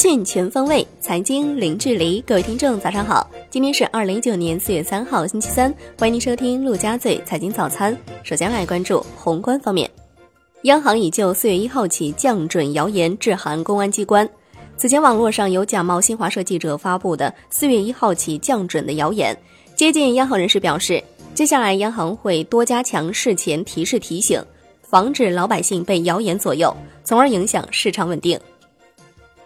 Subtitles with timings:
[0.00, 2.22] 讯全方位，财经零距离。
[2.22, 3.30] 各位听众，早上好！
[3.50, 5.70] 今天是二零一九年四月三号，星期三。
[5.98, 7.94] 欢迎您收听陆家嘴财经早餐。
[8.22, 9.90] 首先来关注宏观方面，
[10.62, 14.26] 央行已就四月一号起降准谣言致函公安机关。
[14.78, 19.36] 此前网络上有假冒新华社记者发布的四月一号起降准的谣言。
[19.76, 21.04] 接近央行人士表示，
[21.34, 24.42] 接下来央行会多加强事前提示提醒，
[24.80, 28.40] 防止老百姓被谣言左右，从而影响市场稳定。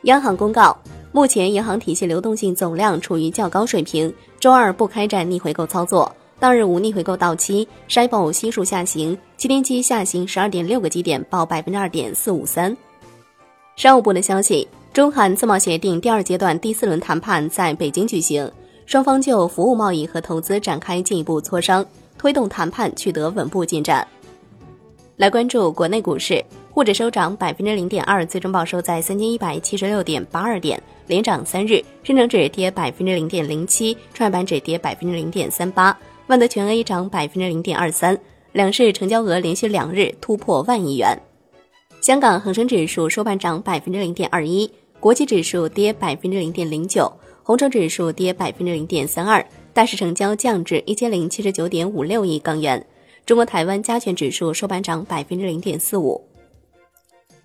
[0.05, 0.77] 央行公告，
[1.13, 12.77] 目前银行体系流动性总量处于较高水平，周二不开展逆回购操作，当日无逆回购到期，SHIBO 悉数下行，七天期下行十二点六个基点，报百分之二点四五三。
[13.77, 18.51] 商务部的消息，中韩自贸协定第二阶段第四轮谈判在北京举行，
[18.85, 21.85] 双方就服务贸易和投资展开进一步磋商，
[22.19, 24.07] 推动谈判取得稳步进展。
[25.17, 26.45] 来关注国内股市。
[26.75, 31.81] 沪指收涨百分之零点二，最终报收在三千一百七十六点八二点，连涨三日。
[32.03, 38.19] 深成指跌百分之零点零七，创业板指跌百分之零点三八，万德全 A 涨百分之零点二三。
[38.51, 41.17] 两市成交额连续两日突破万亿元。
[42.01, 47.09] 香港恒生指数收盘涨百分之零点二一，国际指数跌百分之零点零九，
[47.45, 52.85] 红筹指数跌百分之零点三二，大市成交降至一千零七十九点五六亿港元。
[53.25, 56.21] 中国台湾加权指数收盘涨百分之零点四五。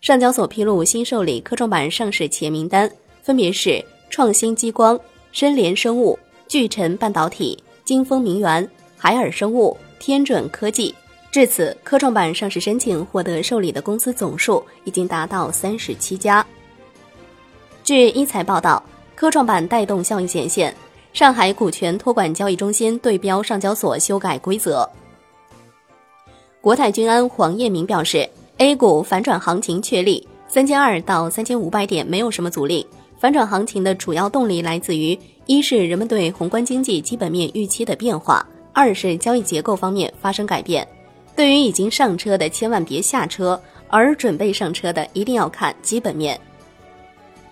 [0.02, 2.90] 上交所披露新受理科创板上市企业名单，
[3.22, 4.98] 分别是创新激光、
[5.34, 10.96] 深联生物、巨辰半导体、金风明源、海尔生物、天准科技。
[11.32, 16.46] 至此，科创板上市申请获得受理的公司总数已经达到三十七家。
[17.84, 18.82] 据一财报道，
[19.16, 20.74] 科创板带动效应显现，
[21.12, 24.90] 上海股权托管交易中心对标上交所修改规则。
[26.62, 28.28] 国泰君安黄彦明表示。
[28.60, 32.86] A 股反转行情确立，三千二到三千五百点没有什么阻力。
[33.18, 40.86] 反转行情的主要动力来自于：一是人们对宏观经济基本面预期的变化；二是交易结构方面发生改变。
[41.38, 46.38] 对于已经上车的，千万别下车；而准备上车的，一定要看基本面。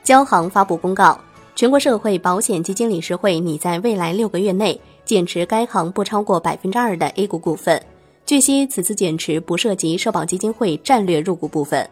[0.03, 1.18] 交行发布公告，
[1.56, 7.81] 全国社会保险基金理事会拟在未来六个月内减持该行不超过百分之二的 A 股股份。
[8.27, 11.89] 据悉，此次减持不涉及社保基金会战略入股部分。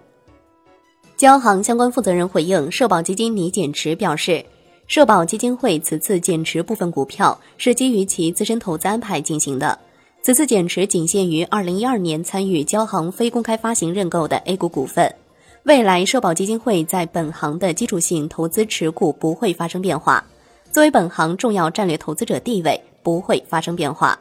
[1.16, 4.44] 交行相关负责人回应社保基金拟减持表示，
[4.86, 9.80] 社保基金会此次减持部分股票是基于其自身投资安排进行的。
[10.22, 15.16] 此次减持仅限于2012年参与交行非公开发行认购的 A 股股份，
[15.64, 20.22] 未来社保基金会在本行的基础性投资持股不会发生变化，
[20.70, 24.20] 作为本行重要战略投资者地位不会发生变化。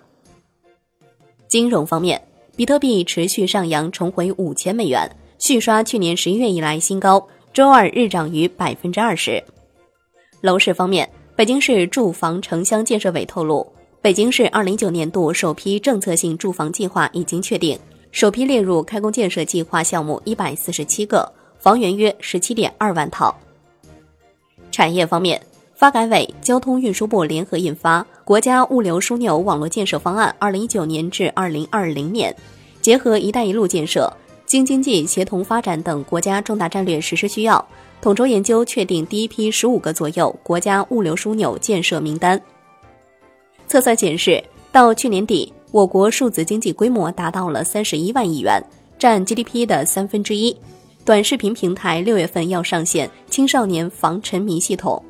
[1.54, 2.20] 金融方面，
[2.56, 7.25] 比特币持续上扬，重回五千美元，续刷去年十一月以来新高。
[7.53, 9.41] 周二日涨逾百分之二十。
[10.41, 13.64] 楼市方面，北京市住房城乡建设委透露，
[14.03, 17.78] 北京市二零一九年度首批政策性住房计划已经确定，
[18.10, 23.32] 首批列入开工建设计划项目一百四十七个，房源约十七点二万套。
[24.72, 25.41] 产业方面。
[25.75, 32.33] 发改委、交通运输部联合印发《国家物流枢纽网络建设方案（二零一九年至二零二零年）》，
[32.81, 34.11] 结合“一带一路”建设、
[34.47, 37.67] 京津冀协同发展等国家重大战略实施需要，
[38.01, 42.41] 统筹研究确定第一批十五个左右国家物流枢纽建设名单。
[43.67, 48.62] 测算显示，到去年底，我国数字经济规模达到了三十一万亿元，
[48.97, 50.56] 占 GDP 的三分之一。
[51.05, 55.03] 短视频平台六月份要上线青少年防沉迷系统。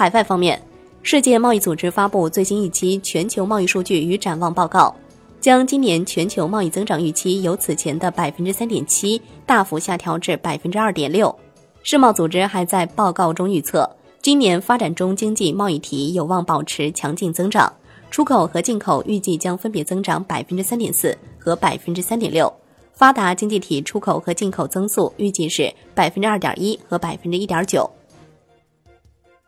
[0.00, 0.58] 海外方面，
[1.02, 4.96] 世界贸易组织发布最新一期全球贸易数据与展望报告，
[5.42, 11.38] 将今年全球贸易增长预期由此前的百分之三点七大幅下调至百分之二点六。
[11.82, 17.70] 世贸组织还在报告中预测，今年发展中经济贸易体有望保持强劲增长，
[18.10, 22.50] 出口和进口预计将分别增长百分之三点四和百分之三点六，
[22.94, 27.90] 发达经济体出口和进口增速预计是百分之二点一和百分之一点九。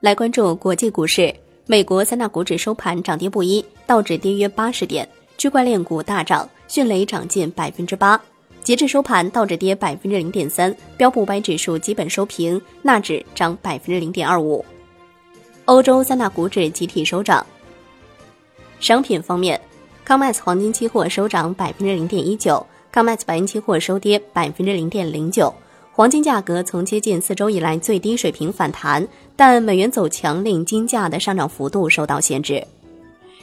[0.03, 1.33] 来关注国际股市，
[1.65, 5.09] 美国三大股指收盘涨跌不一，道指跌约八十点，
[5.39, 8.21] 区块链股大涨，迅雷涨近百分之八。
[8.65, 14.65] 截至收盘，道指跌百分之零点三，标普五百指数基本收平，纳指涨百分之零点二五。
[15.67, 17.47] 欧洲三大股指集体收涨。
[18.81, 19.61] 商品方面
[20.05, 25.55] ，COMEX 黄金期货收涨百分之零点一九，COMEX 白银期货收跌百分之零点零九。
[25.95, 29.07] 黄金价格从接近四周以来最低水平反弹，
[29.37, 32.67] 但美元走强令金价的上涨幅度受到限制。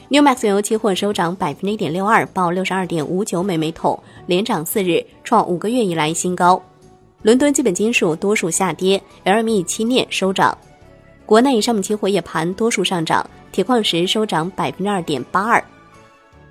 [0.08, 6.60] Newmax 原油期货收涨百分之一点六二，报六十二点五九美每桶，连涨四日，创五个月以来新高。
[7.22, 10.58] 伦敦基本金属多数下跌，LME 期镍收涨。
[11.24, 15.62] 国内商品期货夜盘多数上涨，铁矿石收涨百分之二点八二。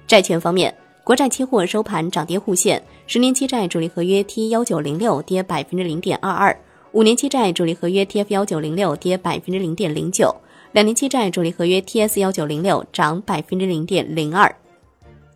[0.07, 0.73] 债券方面，
[1.03, 6.55] 国债期货收盘涨跌互现，十年期债主力合约 T 幺九零六跌百分之零点二二，
[6.91, 10.35] 五年期债主力合约 TF 幺九零六跌百分之零点零九，
[10.71, 14.55] 两年期债主力合约 TS 幺九零六涨百分之零点零二。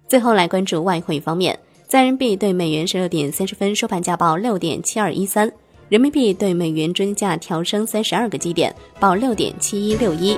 [0.08, 1.58] 最后来关注外汇方面，
[1.88, 5.52] 在人民币对美元十六点三十分收盘价报六点七二一三。
[5.90, 10.38] 人民币对美元均价调升三十二个基点，报六点七一六一。